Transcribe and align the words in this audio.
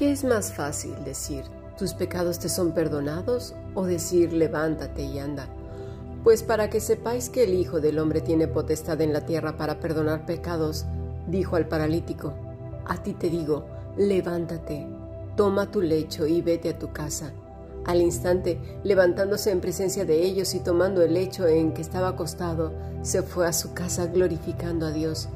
¿Qué 0.00 0.10
es 0.10 0.24
más 0.24 0.54
fácil 0.54 0.94
decir, 1.04 1.44
tus 1.76 1.92
pecados 1.92 2.38
te 2.38 2.48
son 2.48 2.72
perdonados 2.72 3.54
o 3.74 3.84
decir, 3.84 4.32
levántate 4.32 5.02
y 5.02 5.18
anda? 5.18 5.46
Pues 6.24 6.42
para 6.42 6.70
que 6.70 6.80
sepáis 6.80 7.28
que 7.28 7.44
el 7.44 7.52
Hijo 7.52 7.82
del 7.82 7.98
Hombre 7.98 8.22
tiene 8.22 8.48
potestad 8.48 8.98
en 9.02 9.12
la 9.12 9.26
tierra 9.26 9.58
para 9.58 9.78
perdonar 9.78 10.24
pecados, 10.24 10.86
dijo 11.28 11.56
al 11.56 11.68
paralítico, 11.68 12.32
a 12.86 13.02
ti 13.02 13.12
te 13.12 13.28
digo, 13.28 13.66
levántate, 13.98 14.86
toma 15.36 15.70
tu 15.70 15.82
lecho 15.82 16.26
y 16.26 16.40
vete 16.40 16.70
a 16.70 16.78
tu 16.78 16.94
casa. 16.94 17.32
Al 17.84 18.00
instante, 18.00 18.58
levantándose 18.82 19.50
en 19.50 19.60
presencia 19.60 20.06
de 20.06 20.24
ellos 20.24 20.54
y 20.54 20.60
tomando 20.60 21.02
el 21.02 21.12
lecho 21.12 21.46
en 21.46 21.74
que 21.74 21.82
estaba 21.82 22.08
acostado, 22.08 22.72
se 23.02 23.20
fue 23.20 23.46
a 23.46 23.52
su 23.52 23.74
casa 23.74 24.06
glorificando 24.06 24.86
a 24.86 24.92
Dios. 24.92 25.28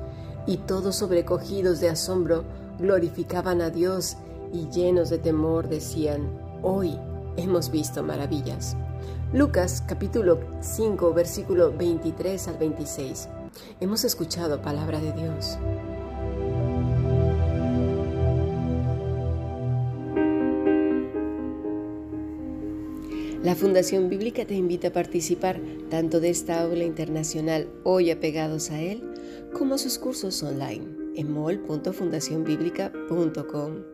Y 0.47 0.57
todos 0.57 0.97
sobrecogidos 0.97 1.81
de 1.81 1.91
asombro, 1.91 2.45
glorificaban 2.79 3.61
a 3.61 3.69
Dios 3.69 4.17
y 4.55 4.71
llenos 4.71 5.11
de 5.11 5.19
temor 5.19 5.69
decían, 5.69 6.31
hoy 6.63 6.97
hemos 7.37 7.73
visto 7.73 8.05
maravillas. 8.05 8.77
Lucas 9.33 9.83
capítulo 9.87 10.39
5 10.61 11.13
versículo 11.13 11.77
23 11.77 12.49
al 12.49 12.57
26. 12.59 13.29
Hemos 13.81 14.05
escuchado 14.05 14.63
palabra 14.63 15.01
de 15.01 15.13
Dios. 15.13 15.59
La 23.43 23.57
Fundación 23.57 24.09
Bíblica 24.09 24.47
te 24.47 24.55
invita 24.55 24.89
a 24.89 24.93
participar 24.93 25.61
tanto 25.91 26.21
de 26.21 26.31
esta 26.31 26.63
aula 26.63 26.85
internacional 26.85 27.69
hoy 27.83 28.13
apegados 28.13 28.71
a 28.71 28.81
él, 28.81 29.03
como 29.53 29.77
sus 29.79 29.99
cursos 29.99 30.41
online 30.43 30.87
en 31.17 31.33
mol.fundacionbiblica.com. 31.33 33.94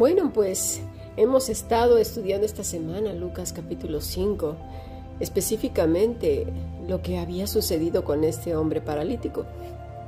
Bueno, 0.00 0.32
pues 0.32 0.80
hemos 1.18 1.50
estado 1.50 1.98
estudiando 1.98 2.46
esta 2.46 2.64
semana 2.64 3.12
Lucas 3.12 3.52
capítulo 3.52 4.00
5, 4.00 4.56
específicamente 5.20 6.46
lo 6.88 7.02
que 7.02 7.18
había 7.18 7.46
sucedido 7.46 8.02
con 8.02 8.24
este 8.24 8.56
hombre 8.56 8.80
paralítico. 8.80 9.44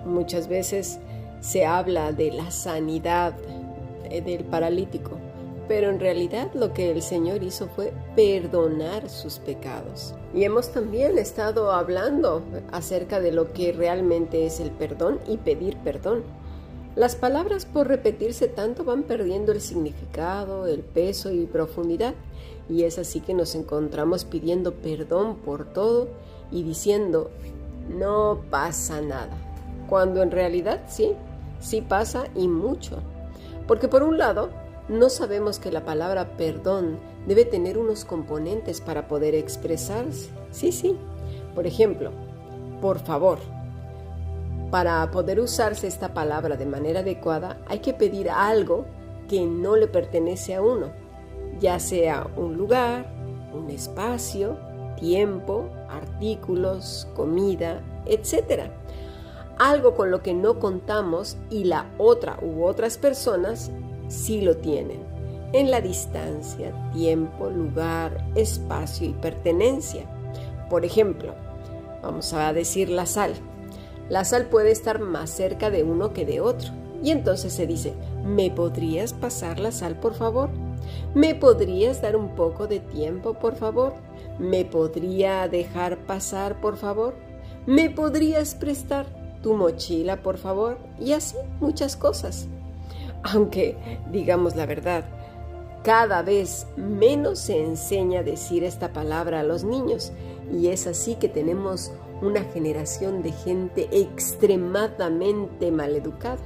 Muchas 0.07 0.49
veces 0.49 0.99
se 1.41 1.67
habla 1.67 2.13
de 2.13 2.33
la 2.33 2.51
sanidad 2.51 3.35
eh, 4.09 4.23
del 4.23 4.45
paralítico, 4.45 5.19
pero 5.69 5.91
en 5.91 6.01
realidad 6.01 6.51
lo 6.55 6.73
que 6.73 6.91
el 6.91 7.03
Señor 7.03 7.43
hizo 7.43 7.69
fue 7.69 7.93
perdonar 8.17 9.11
sus 9.11 9.41
pecados. 9.41 10.15
Y 10.35 10.45
hemos 10.45 10.73
también 10.73 11.19
estado 11.19 11.71
hablando 11.71 12.43
acerca 12.73 13.21
de 13.21 13.33
lo 13.33 13.53
que 13.53 13.73
realmente 13.73 14.47
es 14.47 14.59
el 14.59 14.71
perdón 14.71 15.21
y 15.29 15.37
pedir 15.37 15.77
perdón. 15.85 16.23
Las 16.95 17.17
palabras 17.17 17.65
por 17.65 17.89
repetirse 17.89 18.49
tanto 18.49 18.85
van 18.85 19.05
perdiendo 19.05 19.53
el 19.53 19.63
significado, 19.63 20.67
el 20.67 20.81
peso 20.81 21.33
y 21.33 21.47
profundidad, 21.47 22.13
y 22.69 22.85
es 22.85 22.99
así 22.99 23.21
que 23.21 23.33
nos 23.33 23.55
encontramos 23.55 24.27
pidiendo 24.27 24.75
perdón 24.75 25.37
por 25.37 25.65
todo 25.65 26.09
y 26.51 26.63
diciendo, 26.63 27.31
no 27.89 28.43
pasa 28.51 29.01
nada, 29.01 29.31
cuando 29.89 30.23
en 30.23 30.31
realidad 30.31 30.83
sí, 30.87 31.13
sí 31.61 31.81
pasa 31.81 32.25
y 32.35 32.47
mucho. 32.47 32.99
Porque 33.67 33.89
por 33.89 34.03
un 34.03 34.19
lado, 34.19 34.51
no 34.89 35.09
sabemos 35.09 35.59
que 35.59 35.73
la 35.73 35.87
palabra 35.87 36.37
perdón 36.37 36.99
debe 37.27 37.47
tener 37.47 37.79
unos 37.79 38.05
componentes 38.05 38.83
para 38.83 39.09
poder 39.09 39.35
expresarse. 39.35 40.29
Sí, 40.51 40.73
sí. 40.73 40.97
Por 41.55 41.67
ejemplo, 41.67 42.11
por 42.83 42.99
favor, 42.99 43.39
para 44.73 45.11
poder 45.11 45.39
usarse 45.39 45.87
esta 45.87 46.15
palabra 46.15 46.57
de 46.57 46.65
manera 46.65 47.01
adecuada 47.01 47.59
hay 47.69 47.81
que 47.81 47.93
pedir 47.93 48.31
algo 48.31 48.87
que 49.29 49.45
no 49.45 49.77
le 49.77 49.87
pertenece 49.87 50.55
a 50.55 50.63
uno, 50.63 50.87
ya 51.61 51.79
sea 51.79 52.27
un 52.39 52.57
lugar, 52.57 53.05
un 53.53 53.69
espacio, 53.69 54.57
tiempo, 54.97 55.69
artículos, 55.91 57.07
comida, 57.15 57.83
etc. 58.07 58.71
Algo 59.59 59.95
con 59.95 60.11
lo 60.11 60.23
que 60.23 60.33
no 60.33 60.59
contamos 60.59 61.37
y 61.51 61.65
la 61.65 61.91
otra 61.99 62.39
u 62.41 62.65
otras 62.65 62.97
personas 62.97 63.71
sí 64.09 64.41
lo 64.41 64.57
tienen. 64.57 65.05
En 65.53 65.71
la 65.71 65.83
distancia, 65.83 66.73
tiempo, 66.95 67.51
lugar, 67.51 68.27
espacio 68.37 69.11
y 69.11 69.13
pertenencia. 69.13 70.07
Por 70.71 70.87
ejemplo, 70.87 71.35
vamos 72.03 72.33
a 72.33 72.55
decir 72.55 72.89
la 72.89 73.05
sal 73.05 73.35
la 74.09 74.25
sal 74.25 74.47
puede 74.47 74.71
estar 74.71 75.01
más 75.01 75.31
cerca 75.31 75.71
de 75.71 75.83
uno 75.83 76.13
que 76.13 76.25
de 76.25 76.41
otro. 76.41 76.71
Y 77.03 77.11
entonces 77.11 77.53
se 77.53 77.67
dice, 77.67 77.95
¿me 78.25 78.51
podrías 78.51 79.13
pasar 79.13 79.59
la 79.59 79.73
sal, 79.73 79.99
por 79.99 80.15
favor? 80.15 80.51
¿Me 81.15 81.35
podrías 81.35 82.01
dar 82.01 82.17
un 82.17 82.35
poco 82.35 82.67
de 82.67 82.81
tiempo, 82.81 83.35
por 83.35 83.57
favor? 83.57 83.95
¿Me 84.39 84.65
podría 84.65 85.49
dejar 85.49 85.99
pasar, 85.99 86.61
por 86.61 86.77
favor? 86.77 87.15
¿Me 87.67 87.91
podrías 87.91 88.55
prestar 88.55 89.07
tu 89.43 89.55
mochila, 89.55 90.23
por 90.23 90.39
favor? 90.39 90.79
Y 91.01 91.13
así 91.13 91.37
muchas 91.61 91.97
cosas. 91.97 92.47
Aunque, 93.23 93.77
digamos 94.11 94.57
la 94.57 94.67
verdad, 94.67 95.05
cada 95.83 96.23
vez 96.23 96.67
menos 96.77 97.41
se 97.41 97.63
enseña 97.63 98.21
a 98.21 98.25
decir 98.25 98.65
esta 98.65 98.93
palabra 98.93 99.41
a 99.41 99.45
los 99.45 99.65
niños 99.65 100.13
y 100.53 100.69
es 100.69 100.87
así 100.87 101.17
que 101.17 101.29
tenemos 101.29 101.93
una 102.23 102.45
generación 102.45 103.23
de 103.23 103.33
gente 103.33 103.89
extremadamente 103.93 105.71
maleducada. 105.71 106.41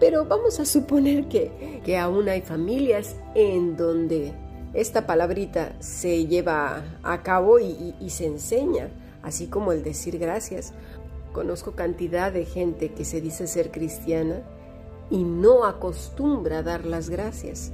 Pero 0.00 0.24
vamos 0.24 0.58
a 0.58 0.64
suponer 0.64 1.28
que, 1.28 1.80
que 1.84 1.98
aún 1.98 2.28
hay 2.28 2.40
familias 2.40 3.16
en 3.34 3.76
donde 3.76 4.32
esta 4.72 5.06
palabrita 5.06 5.74
se 5.80 6.26
lleva 6.26 6.82
a 7.02 7.22
cabo 7.22 7.58
y, 7.58 7.94
y 8.00 8.10
se 8.10 8.26
enseña, 8.26 8.88
así 9.22 9.48
como 9.48 9.72
el 9.72 9.82
decir 9.82 10.18
gracias. 10.18 10.72
Conozco 11.32 11.72
cantidad 11.72 12.32
de 12.32 12.44
gente 12.44 12.92
que 12.92 13.04
se 13.04 13.20
dice 13.20 13.46
ser 13.46 13.70
cristiana 13.70 14.42
y 15.10 15.24
no 15.24 15.64
acostumbra 15.64 16.58
a 16.58 16.62
dar 16.62 16.86
las 16.86 17.10
gracias. 17.10 17.72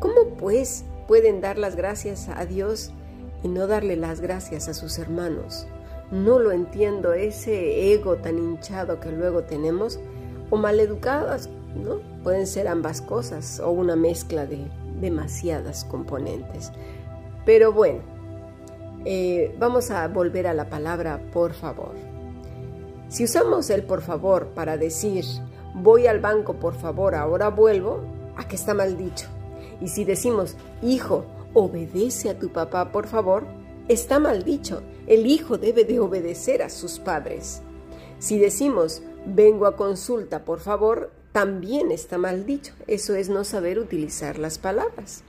¿Cómo 0.00 0.36
pues 0.38 0.84
pueden 1.08 1.40
dar 1.40 1.58
las 1.58 1.76
gracias 1.76 2.28
a 2.28 2.44
Dios 2.46 2.90
y 3.42 3.48
no 3.48 3.66
darle 3.66 3.96
las 3.96 4.20
gracias 4.20 4.68
a 4.68 4.74
sus 4.74 4.98
hermanos? 4.98 5.66
No 6.10 6.38
lo 6.38 6.52
entiendo, 6.52 7.12
ese 7.12 7.92
ego 7.92 8.16
tan 8.16 8.38
hinchado 8.38 9.00
que 9.00 9.10
luego 9.10 9.42
tenemos, 9.44 9.98
o 10.50 10.56
maleducadas, 10.56 11.48
¿no? 11.74 12.00
Pueden 12.22 12.46
ser 12.46 12.68
ambas 12.68 13.00
cosas 13.00 13.60
o 13.60 13.70
una 13.70 13.96
mezcla 13.96 14.46
de 14.46 14.66
demasiadas 15.00 15.84
componentes. 15.84 16.72
Pero 17.44 17.72
bueno, 17.72 18.00
eh, 19.04 19.54
vamos 19.58 19.90
a 19.90 20.06
volver 20.08 20.46
a 20.46 20.54
la 20.54 20.68
palabra 20.68 21.20
por 21.32 21.52
favor. 21.52 21.92
Si 23.08 23.24
usamos 23.24 23.68
el 23.70 23.82
por 23.82 24.00
favor 24.00 24.48
para 24.54 24.76
decir 24.76 25.24
voy 25.74 26.06
al 26.06 26.20
banco 26.20 26.54
por 26.54 26.74
favor, 26.74 27.14
ahora 27.14 27.48
vuelvo, 27.50 28.00
¿a 28.36 28.48
qué 28.48 28.56
está 28.56 28.72
mal 28.72 28.96
dicho? 28.96 29.26
Y 29.80 29.88
si 29.88 30.04
decimos 30.04 30.56
hijo, 30.82 31.24
obedece 31.52 32.30
a 32.30 32.38
tu 32.38 32.50
papá 32.50 32.92
por 32.92 33.06
favor, 33.06 33.44
está 33.88 34.18
mal 34.18 34.44
dicho 34.44 34.82
el 35.06 35.26
hijo 35.26 35.58
debe 35.58 35.84
de 35.84 36.00
obedecer 36.00 36.62
a 36.62 36.70
sus 36.70 36.98
padres. 36.98 37.60
Si 38.18 38.38
decimos, 38.38 39.02
vengo 39.26 39.66
a 39.66 39.76
consulta, 39.76 40.44
por 40.44 40.60
favor, 40.60 41.10
también 41.32 41.90
está 41.90 42.16
mal 42.16 42.46
dicho. 42.46 42.72
Eso 42.86 43.14
es 43.14 43.28
no 43.28 43.44
saber 43.44 43.78
utilizar 43.78 44.38
las 44.38 44.58
palabras. 44.58 45.22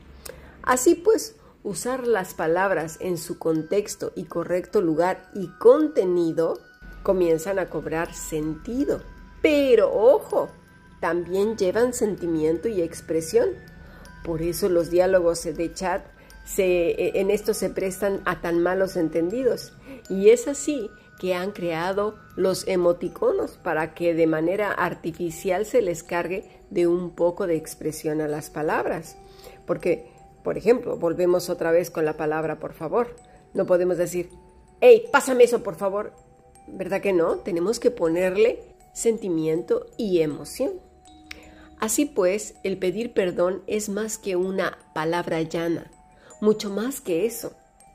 Así 0.61 0.95
pues, 0.95 1.35
usar 1.63 2.07
las 2.07 2.33
palabras 2.33 2.97
en 3.01 3.17
su 3.17 3.37
contexto 3.37 4.13
y 4.15 4.25
correcto 4.25 4.81
lugar 4.81 5.29
y 5.33 5.47
contenido 5.57 6.59
comienzan 7.03 7.59
a 7.59 7.69
cobrar 7.69 8.13
sentido. 8.13 9.01
Pero 9.41 9.93
ojo, 9.93 10.49
también 11.01 11.57
llevan 11.57 11.93
sentimiento 11.93 12.67
y 12.67 12.81
expresión. 12.81 13.49
Por 14.23 14.41
eso 14.41 14.69
los 14.69 14.89
diálogos 14.89 15.43
de 15.43 15.73
chat 15.73 16.05
se, 16.45 16.91
e, 16.91 17.19
en 17.19 17.31
esto 17.31 17.53
se 17.53 17.69
prestan 17.69 18.21
a 18.25 18.41
tan 18.41 18.61
malos 18.61 18.95
entendidos. 18.95 19.73
Y 20.09 20.29
es 20.29 20.47
así 20.47 20.89
que 21.19 21.33
han 21.33 21.51
creado 21.51 22.15
los 22.35 22.67
emoticonos 22.67 23.57
para 23.57 23.93
que 23.93 24.13
de 24.13 24.27
manera 24.27 24.71
artificial 24.71 25.65
se 25.65 25.81
les 25.81 26.03
cargue 26.03 26.49
de 26.69 26.87
un 26.87 27.11
poco 27.11 27.47
de 27.47 27.55
expresión 27.55 28.21
a 28.21 28.27
las 28.27 28.49
palabras. 28.49 29.17
Porque, 29.65 30.11
por 30.43 30.57
ejemplo, 30.57 30.97
volvemos 30.97 31.49
otra 31.49 31.71
vez 31.71 31.89
con 31.89 32.05
la 32.05 32.17
palabra 32.17 32.59
por 32.59 32.73
favor. 32.73 33.15
No 33.53 33.65
podemos 33.65 33.97
decir, 33.97 34.29
hey, 34.81 35.05
pásame 35.11 35.45
eso 35.45 35.63
por 35.63 35.75
favor. 35.75 36.13
¿Verdad 36.67 37.01
que 37.01 37.13
no? 37.13 37.37
Tenemos 37.37 37.79
que 37.79 37.91
ponerle 37.91 38.75
sentimiento 38.93 39.85
y 39.97 40.21
emoción. 40.21 40.73
Así 41.79 42.05
pues, 42.05 42.55
el 42.63 42.77
pedir 42.77 43.13
perdón 43.13 43.61
es 43.67 43.89
más 43.89 44.17
que 44.17 44.35
una 44.35 44.77
palabra 44.93 45.41
llana, 45.41 45.91
mucho 46.41 46.69
más 46.69 47.01
que 47.01 47.25
eso. 47.25 47.53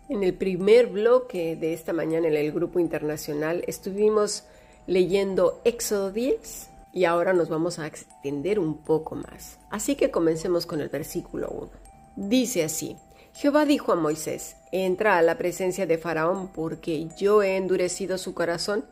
En 0.08 0.22
el 0.22 0.34
primer 0.34 0.88
bloque 0.88 1.56
de 1.56 1.72
esta 1.72 1.92
mañana 1.92 2.28
en 2.28 2.34
el 2.34 2.52
grupo 2.52 2.80
internacional 2.80 3.62
estuvimos 3.66 4.44
leyendo 4.86 5.60
Éxodo 5.64 6.10
10 6.10 6.68
y 6.92 7.04
ahora 7.04 7.32
nos 7.32 7.48
vamos 7.48 7.78
a 7.78 7.86
extender 7.86 8.58
un 8.58 8.78
poco 8.78 9.14
más. 9.14 9.58
Así 9.70 9.94
que 9.94 10.10
comencemos 10.10 10.66
con 10.66 10.80
el 10.80 10.88
versículo 10.88 11.48
1. 11.48 11.70
Dice 12.16 12.64
así, 12.64 12.96
Jehová 13.34 13.64
dijo 13.64 13.92
a 13.92 13.96
Moisés, 13.96 14.56
entra 14.72 15.16
a 15.16 15.22
la 15.22 15.38
presencia 15.38 15.86
de 15.86 15.98
Faraón 15.98 16.48
porque 16.48 17.08
yo 17.16 17.42
he 17.42 17.56
endurecido 17.56 18.18
su 18.18 18.34
corazón 18.34 18.84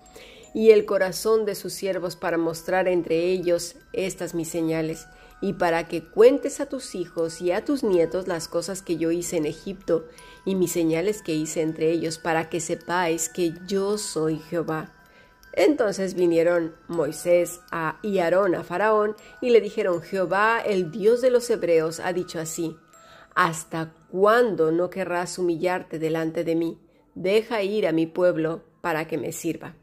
y 0.54 0.70
el 0.70 0.86
corazón 0.86 1.44
de 1.44 1.54
sus 1.54 1.72
siervos 1.72 2.16
para 2.16 2.38
mostrar 2.38 2.88
entre 2.88 3.24
ellos 3.24 3.76
estas 3.92 4.34
mis 4.34 4.48
señales 4.48 5.06
y 5.40 5.54
para 5.54 5.86
que 5.86 6.02
cuentes 6.02 6.60
a 6.60 6.66
tus 6.66 6.94
hijos 6.94 7.40
y 7.40 7.52
a 7.52 7.64
tus 7.64 7.84
nietos 7.84 8.26
las 8.26 8.48
cosas 8.48 8.82
que 8.82 8.96
yo 8.96 9.10
hice 9.10 9.36
en 9.36 9.46
Egipto 9.46 10.06
y 10.44 10.54
mis 10.54 10.72
señales 10.72 11.22
que 11.22 11.34
hice 11.34 11.62
entre 11.62 11.90
ellos, 11.90 12.18
para 12.18 12.48
que 12.48 12.60
sepáis 12.60 13.28
que 13.28 13.52
yo 13.66 13.98
soy 13.98 14.38
Jehová. 14.38 14.92
Entonces 15.52 16.14
vinieron 16.14 16.74
Moisés 16.88 17.60
a, 17.70 17.98
y 18.02 18.18
Aarón 18.18 18.54
a 18.54 18.64
Faraón 18.64 19.16
y 19.40 19.50
le 19.50 19.60
dijeron, 19.60 20.02
Jehová, 20.02 20.60
el 20.60 20.90
Dios 20.90 21.20
de 21.20 21.30
los 21.30 21.48
hebreos, 21.50 22.00
ha 22.00 22.12
dicho 22.12 22.38
así, 22.38 22.76
¿hasta 23.34 23.92
cuándo 24.10 24.72
no 24.72 24.90
querrás 24.90 25.38
humillarte 25.38 25.98
delante 25.98 26.44
de 26.44 26.54
mí? 26.54 26.78
Deja 27.14 27.62
ir 27.62 27.86
a 27.86 27.92
mi 27.92 28.06
pueblo 28.06 28.62
para 28.80 29.06
que 29.06 29.18
me 29.18 29.32
sirva. 29.32 29.74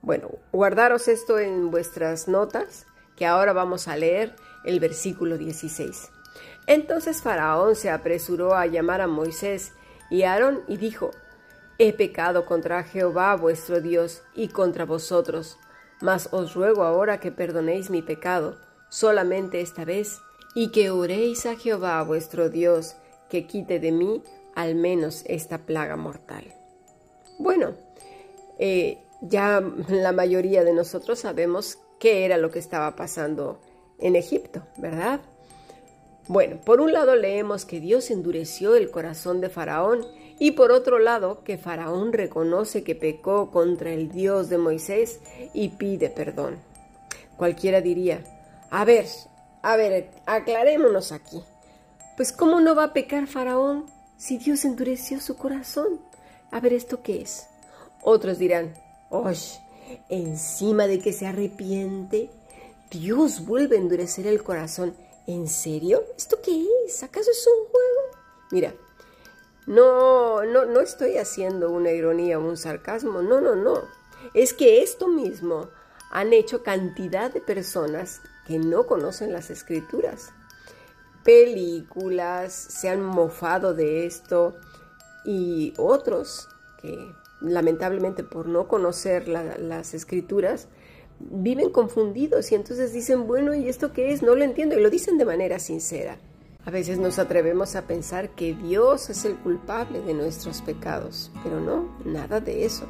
Bueno, 0.00 0.30
guardaros 0.50 1.08
esto 1.08 1.38
en 1.38 1.70
vuestras 1.70 2.26
notas, 2.26 2.86
que 3.22 3.26
ahora 3.26 3.52
vamos 3.52 3.86
a 3.86 3.96
leer 3.96 4.34
el 4.64 4.80
versículo 4.80 5.38
16. 5.38 6.10
Entonces 6.66 7.22
Faraón 7.22 7.76
se 7.76 7.88
apresuró 7.88 8.56
a 8.56 8.66
llamar 8.66 9.00
a 9.00 9.06
Moisés 9.06 9.74
y 10.10 10.24
Aarón 10.24 10.64
y 10.66 10.76
dijo, 10.76 11.12
He 11.78 11.92
pecado 11.92 12.46
contra 12.46 12.82
Jehová 12.82 13.36
vuestro 13.36 13.80
Dios 13.80 14.22
y 14.34 14.48
contra 14.48 14.86
vosotros, 14.86 15.56
mas 16.00 16.30
os 16.32 16.54
ruego 16.56 16.82
ahora 16.82 17.20
que 17.20 17.30
perdonéis 17.30 17.90
mi 17.90 18.02
pecado, 18.02 18.56
solamente 18.88 19.60
esta 19.60 19.84
vez, 19.84 20.20
y 20.56 20.72
que 20.72 20.90
oréis 20.90 21.46
a 21.46 21.54
Jehová 21.54 22.02
vuestro 22.02 22.48
Dios, 22.48 22.96
que 23.30 23.46
quite 23.46 23.78
de 23.78 23.92
mí 23.92 24.24
al 24.56 24.74
menos 24.74 25.22
esta 25.26 25.58
plaga 25.58 25.94
mortal. 25.94 26.52
Bueno, 27.38 27.76
eh, 28.58 28.98
ya 29.20 29.62
la 29.86 30.10
mayoría 30.10 30.64
de 30.64 30.72
nosotros 30.72 31.20
sabemos 31.20 31.78
qué 32.02 32.24
era 32.24 32.36
lo 32.36 32.50
que 32.50 32.58
estaba 32.58 32.96
pasando 32.96 33.60
en 34.00 34.16
Egipto, 34.16 34.64
¿verdad? 34.76 35.20
Bueno, 36.26 36.56
por 36.64 36.80
un 36.80 36.92
lado 36.92 37.14
leemos 37.14 37.64
que 37.64 37.78
Dios 37.78 38.10
endureció 38.10 38.74
el 38.74 38.90
corazón 38.90 39.40
de 39.40 39.48
Faraón 39.48 40.04
y 40.40 40.50
por 40.50 40.72
otro 40.72 40.98
lado 40.98 41.44
que 41.44 41.58
Faraón 41.58 42.12
reconoce 42.12 42.82
que 42.82 42.96
pecó 42.96 43.52
contra 43.52 43.92
el 43.92 44.10
Dios 44.10 44.48
de 44.48 44.58
Moisés 44.58 45.20
y 45.54 45.68
pide 45.68 46.10
perdón. 46.10 46.56
Cualquiera 47.36 47.80
diría, 47.80 48.24
a 48.70 48.84
ver, 48.84 49.06
a 49.62 49.76
ver, 49.76 50.10
aclarémonos 50.26 51.12
aquí. 51.12 51.40
Pues 52.16 52.32
¿cómo 52.32 52.60
no 52.60 52.74
va 52.74 52.86
a 52.86 52.92
pecar 52.92 53.28
Faraón 53.28 53.86
si 54.16 54.38
Dios 54.38 54.64
endureció 54.64 55.20
su 55.20 55.36
corazón? 55.36 56.00
A 56.50 56.58
ver, 56.58 56.72
¿esto 56.72 57.00
qué 57.04 57.22
es? 57.22 57.46
Otros 58.02 58.40
dirán, 58.40 58.74
oye, 59.08 59.60
encima 60.08 60.86
de 60.86 60.98
que 60.98 61.12
se 61.12 61.26
arrepiente, 61.26 62.30
Dios 62.90 63.46
vuelve 63.46 63.76
a 63.76 63.80
endurecer 63.80 64.26
el 64.26 64.42
corazón. 64.42 64.94
¿En 65.26 65.48
serio? 65.48 66.04
¿Esto 66.16 66.38
qué 66.42 66.66
es? 66.86 67.02
¿Acaso 67.02 67.30
es 67.30 67.46
un 67.46 67.66
juego? 67.70 68.00
Mira, 68.50 68.74
no, 69.66 70.44
no, 70.44 70.64
no 70.64 70.80
estoy 70.80 71.16
haciendo 71.16 71.70
una 71.70 71.92
ironía 71.92 72.38
o 72.38 72.44
un 72.44 72.56
sarcasmo. 72.56 73.22
No, 73.22 73.40
no, 73.40 73.54
no. 73.54 73.74
Es 74.34 74.52
que 74.52 74.82
esto 74.82 75.08
mismo 75.08 75.68
han 76.10 76.32
hecho 76.32 76.62
cantidad 76.62 77.32
de 77.32 77.40
personas 77.40 78.20
que 78.46 78.58
no 78.58 78.86
conocen 78.86 79.32
las 79.32 79.50
escrituras. 79.50 80.30
Películas 81.24 82.52
se 82.52 82.88
han 82.88 83.02
mofado 83.02 83.74
de 83.74 84.06
esto 84.06 84.56
y 85.24 85.72
otros 85.78 86.48
que 86.80 87.14
lamentablemente 87.42 88.24
por 88.24 88.46
no 88.46 88.68
conocer 88.68 89.28
las 89.28 89.94
escrituras 89.94 90.68
viven 91.30 91.70
confundidos 91.70 92.50
y 92.52 92.54
entonces 92.54 92.92
dicen, 92.92 93.26
bueno, 93.26 93.54
¿y 93.54 93.68
esto 93.68 93.92
qué 93.92 94.12
es? 94.12 94.22
No 94.22 94.34
lo 94.34 94.44
entiendo 94.44 94.78
y 94.78 94.82
lo 94.82 94.90
dicen 94.90 95.18
de 95.18 95.24
manera 95.24 95.58
sincera. 95.58 96.16
A 96.64 96.70
veces 96.70 96.98
nos 96.98 97.18
atrevemos 97.18 97.74
a 97.74 97.86
pensar 97.86 98.30
que 98.30 98.54
Dios 98.54 99.10
es 99.10 99.24
el 99.24 99.36
culpable 99.36 100.00
de 100.00 100.14
nuestros 100.14 100.62
pecados, 100.62 101.32
pero 101.42 101.60
no, 101.60 101.96
nada 102.04 102.40
de 102.40 102.64
eso. 102.64 102.86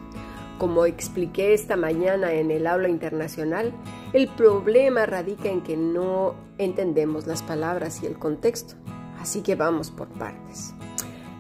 Como 0.59 0.85
expliqué 0.85 1.55
esta 1.55 1.77
mañana 1.77 2.35
en 2.35 2.51
el 2.51 2.67
aula 2.67 2.89
internacional, 2.89 3.73
el 4.13 4.29
problema 4.29 5.07
radica 5.07 5.49
en 5.49 5.63
que 5.63 5.77
no 5.77 6.35
entendemos 6.59 7.27
las 7.27 7.43
palabras 7.43 8.03
y 8.03 8.07
el 8.07 8.19
contexto. 8.19 8.75
Así 9.19 9.41
que 9.41 9.55
vamos 9.55 9.91
por 9.91 10.09
partes. 10.09 10.75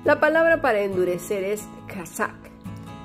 La 0.04 0.18
palabra 0.18 0.62
para 0.62 0.80
endurecer 0.80 1.44
es 1.44 1.62
kazak, 1.86 2.51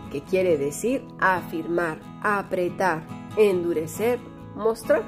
que 0.10 0.22
quiere 0.22 0.58
decir 0.58 1.06
afirmar, 1.20 2.00
apretar, 2.22 3.04
endurecer, 3.38 4.20
mostrar, 4.56 5.04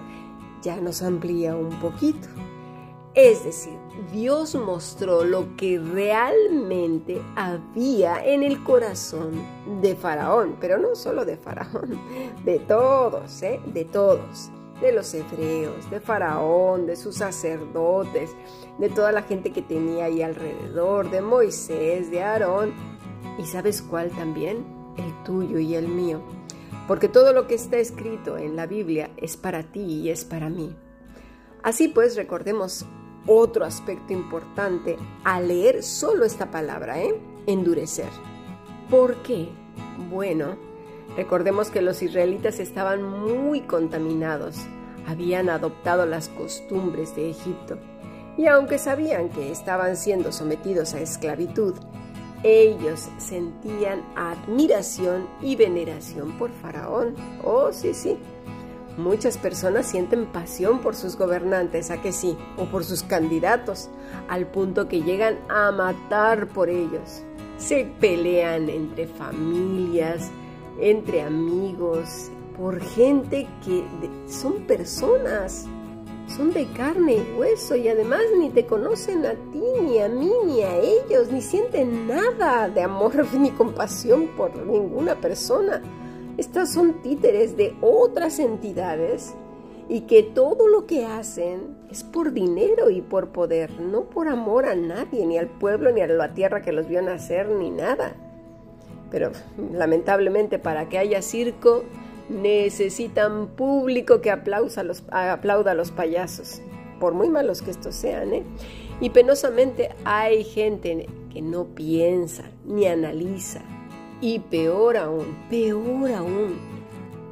ya 0.62 0.78
nos 0.78 1.02
amplía 1.02 1.56
un 1.56 1.80
poquito. 1.80 2.28
Es 3.16 3.44
decir, 3.44 3.74
Dios 4.14 4.56
mostró 4.56 5.24
lo 5.24 5.56
que 5.58 5.80
realmente 5.80 7.22
había 7.36 8.24
en 8.24 8.44
el 8.44 8.64
corazón 8.64 9.32
de 9.82 9.96
Faraón, 9.96 10.58
pero 10.62 10.78
no 10.78 10.96
solo 10.96 11.26
de 11.26 11.36
Faraón, 11.36 12.00
de 12.46 12.60
todos, 12.60 13.42
¿eh? 13.42 13.60
de 13.66 13.84
todos, 13.86 14.52
de 14.80 14.94
los 14.94 15.14
hebreos, 15.14 15.90
de 15.90 16.00
Faraón, 16.00 16.86
de 16.86 16.96
sus 16.96 17.16
sacerdotes, 17.16 18.30
de 18.78 18.90
toda 18.90 19.12
la 19.12 19.24
gente 19.24 19.52
que 19.52 19.64
tenía 19.64 20.06
ahí 20.06 20.22
alrededor, 20.22 21.10
de 21.10 21.22
Moisés, 21.22 22.12
de 22.12 22.22
Aarón, 22.22 22.74
y 23.40 23.46
sabes 23.46 23.82
cuál 23.82 24.12
también, 24.12 24.79
el 24.98 25.24
tuyo 25.24 25.60
y 25.60 25.76
el 25.76 25.88
mío 25.88 26.22
porque 26.90 27.08
todo 27.08 27.34
lo 27.34 27.46
que 27.46 27.54
está 27.54 27.78
escrito 27.78 28.36
en 28.40 28.56
la 28.56 28.66
Biblia 28.66 29.12
es 29.16 29.38
para 29.38 29.62
ti 29.62 29.80
y 29.80 30.10
es 30.10 30.26
para 30.26 30.50
mí. 30.50 30.76
Así 31.62 31.88
pues, 31.88 32.16
recordemos 32.16 32.84
otro 33.28 33.64
aspecto 33.64 34.12
importante 34.12 34.98
al 35.24 35.50
leer 35.50 35.84
solo 35.84 36.26
esta 36.26 36.50
palabra, 36.50 37.00
¿eh? 37.00 37.14
endurecer. 37.46 38.10
¿Por 38.90 39.18
qué? 39.18 39.50
Bueno, 40.10 40.58
recordemos 41.16 41.70
que 41.70 41.84
los 41.84 42.02
israelitas 42.02 42.60
estaban 42.60 43.04
muy 43.04 43.62
contaminados, 43.62 44.58
habían 45.06 45.52
adoptado 45.52 46.08
las 46.08 46.30
costumbres 46.30 47.16
de 47.16 47.30
Egipto, 47.30 47.78
y 48.36 48.48
aunque 48.48 48.80
sabían 48.80 49.30
que 49.30 49.52
estaban 49.52 49.96
siendo 49.96 50.32
sometidos 50.32 50.96
a 50.96 51.02
esclavitud, 51.02 51.76
ellos 52.44 53.10
sentían 53.18 54.04
admiración 54.16 55.28
y 55.42 55.56
veneración 55.56 56.32
por 56.38 56.52
Faraón. 56.52 57.16
Oh, 57.44 57.72
sí, 57.72 57.94
sí. 57.94 58.18
Muchas 58.98 59.38
personas 59.38 59.86
sienten 59.86 60.26
pasión 60.26 60.80
por 60.80 60.96
sus 60.96 61.16
gobernantes, 61.16 61.90
¿a 61.90 62.02
que 62.02 62.12
sí? 62.12 62.38
O 62.58 62.66
por 62.66 62.84
sus 62.84 63.04
candidatos, 63.04 63.90
al 64.28 64.48
punto 64.48 64.88
que 64.88 65.02
llegan 65.02 65.40
a 65.48 65.72
matar 65.72 66.48
por 66.48 66.70
ellos. 66.70 67.24
Se 67.58 67.86
pelean 68.00 68.70
entre 68.70 69.08
familias, 69.08 70.30
entre 70.82 71.22
amigos, 71.22 72.30
por 72.58 72.82
gente 72.82 73.48
que 73.64 73.86
son 74.28 74.66
personas 74.66 75.66
son 76.30 76.54
de 76.54 76.66
carne 76.74 77.16
y 77.16 77.40
hueso 77.40 77.76
y 77.76 77.88
además 77.88 78.22
ni 78.38 78.50
te 78.50 78.66
conocen 78.66 79.26
a 79.26 79.32
ti, 79.34 79.62
ni 79.82 80.00
a 80.00 80.08
mí, 80.08 80.32
ni 80.46 80.62
a 80.62 80.78
ellos, 80.78 81.32
ni 81.32 81.42
sienten 81.42 82.08
nada 82.08 82.70
de 82.70 82.82
amor 82.82 83.26
ni 83.38 83.52
compasión 83.52 84.28
por 84.38 84.56
ninguna 84.66 85.16
persona. 85.16 85.82
Estas 86.38 86.72
son 86.72 87.02
títeres 87.02 87.58
de 87.58 87.76
otras 87.82 88.40
entidades 88.40 89.34
y 89.90 90.02
que 90.02 90.24
todo 90.24 90.68
lo 90.68 90.86
que 90.86 91.06
hacen 91.06 91.76
es 91.92 92.04
por 92.04 92.32
dinero 92.32 92.90
y 92.92 93.02
por 93.02 93.30
poder, 93.30 93.82
no 93.82 94.04
por 94.04 94.28
amor 94.28 94.66
a 94.66 94.76
nadie, 94.76 95.26
ni 95.26 95.38
al 95.38 95.48
pueblo, 95.48 95.92
ni 95.92 96.02
a 96.02 96.08
la 96.08 96.34
tierra 96.34 96.62
que 96.62 96.72
los 96.72 96.88
vio 96.88 97.02
nacer, 97.02 97.50
ni 97.50 97.72
nada. 97.72 98.14
Pero 99.10 99.32
lamentablemente 99.74 100.60
para 100.60 100.88
que 100.88 101.00
haya 101.00 101.22
circo 101.22 101.84
necesitan 102.30 103.48
público 103.48 104.22
que 104.22 104.32
aplauda 104.32 104.82
a 104.82 105.74
los, 105.74 105.92
payasos, 105.92 106.62
por 107.00 107.14
muy 107.14 107.30
malos 107.30 107.62
que 107.62 107.72
estos 107.72 107.96
sean. 107.96 108.34
¿eh? 108.34 108.44
Y 109.02 109.10
penosamente 109.10 109.90
hay 110.06 110.44
gente 110.44 111.08
que 111.32 111.42
no 111.42 111.66
piensa 111.66 112.44
ni 112.66 112.86
analiza. 112.86 113.62
Y 114.22 114.40
peor 114.40 114.98
aún, 114.98 115.38
peor 115.50 116.12
aún, 116.12 116.58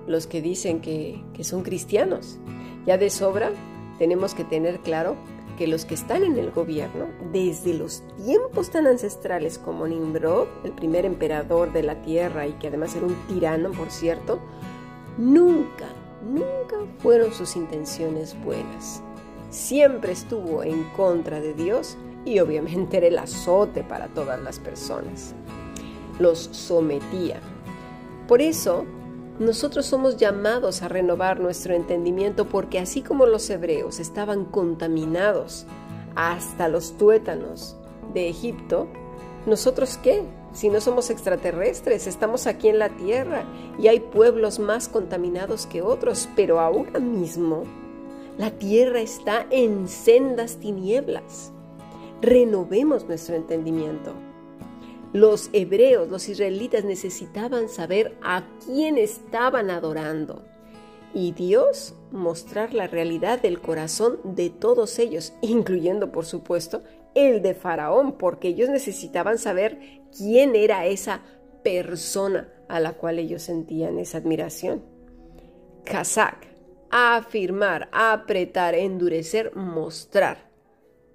los 0.08 0.26
que 0.26 0.42
dicen 0.42 0.80
que 0.82 1.24
son 1.42 1.64
cristianos. 1.64 2.40
Ya 2.86 2.98
de 2.98 3.10
sobra 3.10 3.52
tenemos 4.00 4.34
que 4.34 4.46
tener 4.46 4.80
claro 4.80 5.18
que 5.58 5.68
los 5.68 5.86
que 5.86 5.96
están 5.96 6.24
en 6.24 6.38
el 6.38 6.52
gobierno, 6.52 7.08
desde 7.34 7.74
los 7.74 8.04
tiempos 8.24 8.70
tan 8.70 8.88
ancestrales 8.88 9.58
como 9.58 9.88
Nimrod, 9.88 10.48
el 10.64 10.72
primer 10.72 11.04
emperador 11.04 11.74
de 11.74 11.84
la 11.84 12.02
tierra 12.04 12.48
y 12.48 12.54
que 12.54 12.68
además 12.68 12.96
era 12.96 13.08
un 13.08 13.16
tirano, 13.28 13.72
por 13.72 13.90
cierto, 13.90 14.40
nunca, 15.18 15.88
nunca 16.24 16.78
fueron 17.00 17.34
sus 17.34 17.56
intenciones 17.56 18.36
buenas. 18.44 19.02
Siempre 19.50 20.12
estuvo 20.12 20.64
en 20.64 20.84
contra 20.96 21.40
de 21.40 21.54
Dios 21.54 21.98
y 22.26 22.40
obviamente 22.40 22.98
era 22.98 23.08
el 23.08 23.18
azote 23.18 23.84
para 23.84 24.08
todas 24.10 24.42
las 24.42 24.60
personas. 24.60 25.34
Los 26.20 26.40
sometía. 26.40 27.40
Por 28.28 28.42
eso, 28.42 28.86
nosotros 29.40 29.86
somos 29.86 30.18
llamados 30.18 30.82
a 30.82 30.88
renovar 30.88 31.40
nuestro 31.40 31.74
entendimiento 31.74 32.46
porque 32.46 32.80
así 32.80 33.02
como 33.02 33.26
los 33.26 33.50
hebreos 33.50 34.00
estaban 34.00 34.46
contaminados 34.46 35.66
hasta 36.16 36.68
los 36.68 36.98
tuétanos 36.98 37.78
de 38.14 38.30
Egipto, 38.30 38.88
¿nosotros 39.46 40.00
qué? 40.02 40.24
Si 40.54 40.70
no 40.70 40.82
somos 40.82 41.10
extraterrestres, 41.10 42.08
estamos 42.08 42.48
aquí 42.48 42.70
en 42.70 42.80
la 42.80 42.90
tierra 42.90 43.46
y 43.80 43.88
hay 43.88 44.00
pueblos 44.00 44.60
más 44.60 44.90
contaminados 44.90 45.66
que 45.68 45.82
otros, 45.82 46.30
pero 46.36 46.60
ahora 46.60 47.00
mismo 47.00 47.64
la 48.38 48.52
tierra 48.52 49.02
está 49.02 49.46
en 49.50 49.88
sendas 49.88 50.58
tinieblas. 50.58 51.52
Renovemos 52.22 53.06
nuestro 53.06 53.36
entendimiento. 53.36 54.14
Los 55.14 55.50
hebreos, 55.54 56.10
los 56.10 56.28
israelitas 56.28 56.84
necesitaban 56.84 57.70
saber 57.70 58.18
a 58.22 58.44
quién 58.66 58.98
estaban 58.98 59.70
adorando 59.70 60.44
y 61.14 61.32
Dios 61.32 61.96
mostrar 62.12 62.74
la 62.74 62.88
realidad 62.88 63.42
del 63.42 63.60
corazón 63.60 64.20
de 64.24 64.50
todos 64.50 65.00
ellos, 65.00 65.34
incluyendo 65.42 66.12
por 66.12 66.26
supuesto 66.26 66.84
el 67.18 67.42
de 67.42 67.54
Faraón, 67.54 68.18
porque 68.18 68.50
ellos 68.50 68.70
necesitaban 68.70 69.38
saber 69.38 69.80
quién 70.16 70.56
era 70.56 70.86
esa 70.86 71.24
persona 71.64 72.54
a 72.70 72.80
la 72.80 72.94
cual 72.94 73.20
ellos 73.20 73.42
sentían 73.42 73.98
esa 73.98 74.20
admiración. 74.20 74.84
Kazak, 75.84 76.48
afirmar, 76.90 77.90
apretar, 77.92 78.76
endurecer, 78.76 79.56
mostrar, 79.56 80.50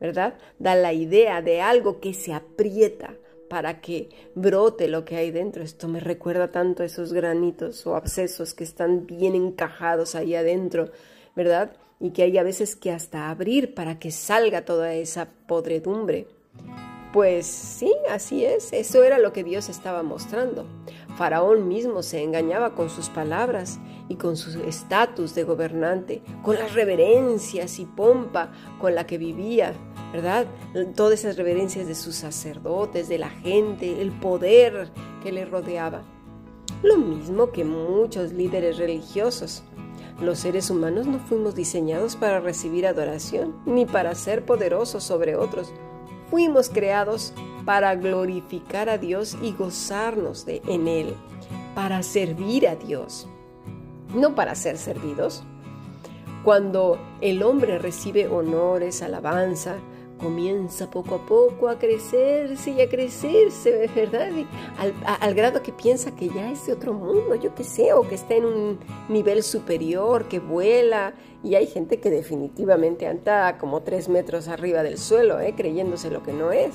¿verdad? 0.00 0.34
Da 0.58 0.74
la 0.74 0.92
idea 0.92 1.42
de 1.42 1.60
algo 1.60 2.00
que 2.00 2.14
se 2.14 2.32
aprieta, 2.32 3.16
para 3.52 3.82
que 3.82 4.08
brote 4.34 4.88
lo 4.88 5.04
que 5.04 5.16
hay 5.16 5.30
dentro. 5.30 5.62
Esto 5.62 5.86
me 5.86 6.00
recuerda 6.00 6.50
tanto 6.50 6.82
a 6.82 6.86
esos 6.86 7.12
granitos 7.12 7.86
o 7.86 7.96
abscesos 7.96 8.54
que 8.54 8.64
están 8.64 9.06
bien 9.06 9.34
encajados 9.34 10.14
ahí 10.14 10.34
adentro, 10.34 10.90
¿verdad? 11.34 11.72
Y 12.00 12.10
que 12.10 12.22
hay 12.22 12.38
a 12.38 12.42
veces 12.42 12.76
que 12.76 12.90
hasta 12.90 13.30
abrir 13.30 13.74
para 13.74 13.98
que 13.98 14.10
salga 14.10 14.64
toda 14.64 14.94
esa 14.94 15.28
podredumbre. 15.46 16.26
Pues 17.12 17.46
sí, 17.46 17.92
así 18.10 18.44
es, 18.46 18.72
eso 18.72 19.02
era 19.02 19.18
lo 19.18 19.34
que 19.34 19.44
Dios 19.44 19.68
estaba 19.68 20.02
mostrando. 20.02 20.66
Faraón 21.16 21.68
mismo 21.68 22.02
se 22.02 22.22
engañaba 22.22 22.74
con 22.74 22.88
sus 22.88 23.10
palabras 23.10 23.78
y 24.08 24.16
con 24.16 24.38
su 24.38 24.62
estatus 24.62 25.34
de 25.34 25.44
gobernante, 25.44 26.22
con 26.42 26.56
las 26.56 26.72
reverencias 26.72 27.78
y 27.78 27.84
pompa 27.84 28.50
con 28.80 28.94
la 28.94 29.06
que 29.06 29.18
vivía, 29.18 29.74
¿verdad? 30.10 30.46
Todas 30.96 31.20
esas 31.20 31.36
reverencias 31.36 31.86
de 31.86 31.94
sus 31.94 32.14
sacerdotes, 32.14 33.10
de 33.10 33.18
la 33.18 33.28
gente, 33.28 34.00
el 34.00 34.10
poder 34.10 34.88
que 35.22 35.32
le 35.32 35.44
rodeaba. 35.44 36.02
Lo 36.82 36.96
mismo 36.96 37.52
que 37.52 37.64
muchos 37.64 38.32
líderes 38.32 38.78
religiosos. 38.78 39.62
Los 40.20 40.38
seres 40.40 40.70
humanos 40.70 41.06
no 41.06 41.18
fuimos 41.18 41.54
diseñados 41.54 42.16
para 42.16 42.40
recibir 42.40 42.86
adoración, 42.86 43.56
ni 43.66 43.86
para 43.86 44.14
ser 44.14 44.44
poderosos 44.44 45.02
sobre 45.02 45.36
otros. 45.36 45.72
Fuimos 46.30 46.68
creados 46.68 47.32
para 47.64 47.94
glorificar 47.94 48.88
a 48.88 48.98
Dios 48.98 49.36
y 49.42 49.52
gozarnos 49.52 50.46
de, 50.46 50.62
en 50.66 50.88
Él, 50.88 51.14
para 51.74 52.02
servir 52.02 52.68
a 52.68 52.76
Dios, 52.76 53.26
no 54.14 54.34
para 54.34 54.54
ser 54.54 54.78
servidos. 54.78 55.42
Cuando 56.44 56.98
el 57.20 57.42
hombre 57.42 57.78
recibe 57.78 58.28
honores, 58.28 59.02
alabanza, 59.02 59.76
comienza 60.22 60.88
poco 60.90 61.16
a 61.16 61.26
poco 61.26 61.68
a 61.68 61.78
crecerse 61.78 62.70
y 62.70 62.80
a 62.80 62.88
crecerse, 62.88 63.90
¿verdad? 63.94 64.28
al, 64.78 64.94
al, 65.04 65.34
grado 65.34 65.62
que 65.62 65.72
piensa 65.72 66.14
que 66.14 66.28
ya 66.28 66.52
es 66.52 66.66
de 66.66 66.72
otro 66.72 66.92
mundo, 66.92 67.34
yo 67.34 67.54
qué 67.54 67.64
sé, 67.64 67.92
o 67.92 68.02
que 68.08 68.14
está 68.14 68.34
en 68.34 68.44
un 68.44 68.78
nivel 69.08 69.42
superior, 69.42 70.28
que 70.28 70.38
vuela. 70.38 71.14
Y 71.42 71.56
hay 71.56 71.66
gente 71.66 71.98
que 71.98 72.10
definitivamente 72.10 73.06
anda 73.06 73.58
como 73.58 73.82
tres 73.82 74.08
metros 74.08 74.48
arriba 74.48 74.82
del 74.82 74.96
suelo, 74.98 75.40
¿eh? 75.40 75.54
creyéndose 75.56 76.10
lo 76.10 76.22
que 76.22 76.32
no 76.32 76.52
es. 76.52 76.74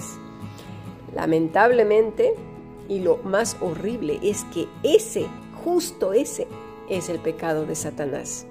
Lamentablemente, 1.16 2.34
y 2.90 3.00
lo 3.00 3.18
más 3.18 3.58
horrible 3.62 4.20
es 4.22 4.44
que 4.54 4.68
ese, 4.84 5.26
justo 5.64 6.14
ese, 6.14 6.48
es 6.90 7.10
el 7.10 7.20
pecado 7.20 7.66
de 7.66 7.76
Satanás. 7.76 8.46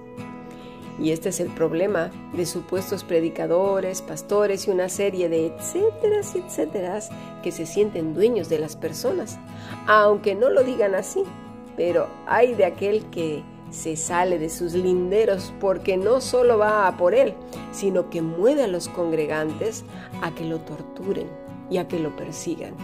Y 0.98 1.10
este 1.10 1.28
es 1.28 1.40
el 1.40 1.48
problema 1.48 2.10
de 2.32 2.46
supuestos 2.46 3.04
predicadores, 3.04 4.00
pastores 4.00 4.66
y 4.66 4.70
una 4.70 4.88
serie 4.88 5.28
de 5.28 5.46
etcétera, 5.46 6.20
etcétera 6.20 7.00
que 7.42 7.52
se 7.52 7.66
sienten 7.66 8.14
dueños 8.14 8.48
de 8.48 8.58
las 8.58 8.76
personas, 8.76 9.38
aunque 9.86 10.34
no 10.34 10.48
lo 10.48 10.62
digan 10.62 10.94
así. 10.94 11.22
Pero 11.76 12.08
hay 12.26 12.54
de 12.54 12.64
aquel 12.64 13.04
que 13.10 13.44
se 13.70 13.96
sale 13.96 14.38
de 14.38 14.48
sus 14.48 14.72
linderos 14.72 15.52
porque 15.60 15.96
no 15.96 16.20
solo 16.20 16.58
va 16.58 16.86
a 16.86 16.96
por 16.96 17.14
él, 17.14 17.34
sino 17.72 18.08
que 18.08 18.22
mueve 18.22 18.64
a 18.64 18.68
los 18.68 18.88
congregantes 18.88 19.84
a 20.22 20.34
que 20.34 20.44
lo 20.44 20.60
torturen 20.60 21.28
y 21.68 21.78
a 21.78 21.88
que 21.88 21.98
lo 21.98 22.14
persigan. 22.16 22.74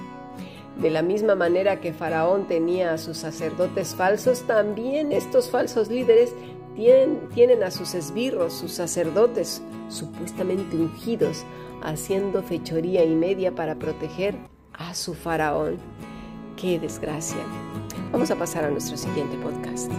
De 0.78 0.90
la 0.90 1.02
misma 1.02 1.34
manera 1.34 1.80
que 1.80 1.92
Faraón 1.92 2.46
tenía 2.46 2.94
a 2.94 2.98
sus 2.98 3.18
sacerdotes 3.18 3.94
falsos, 3.94 4.42
también 4.46 5.12
estos 5.12 5.50
falsos 5.50 5.88
líderes 5.88 6.34
tienen, 6.74 7.62
a 7.62 7.70
sus 7.70 7.94
esbirros, 7.94 8.52
sus 8.52 8.72
sacerdotes, 8.72 9.62
supuestamente 9.88 10.76
ungidos, 10.76 11.44
haciendo 11.82 12.42
fechoría 12.42 13.04
y 13.04 13.14
media 13.14 13.54
para 13.54 13.74
proteger 13.74 14.36
a 14.72 14.94
su 14.94 15.14
faraón. 15.14 15.76
¡Qué 16.56 16.78
desgracia! 16.78 17.42
Vamos 18.10 18.30
a 18.30 18.36
pasar 18.36 18.64
a 18.64 18.70
nuestro 18.70 18.96
siguiente 18.96 19.36
podcast. 19.38 19.90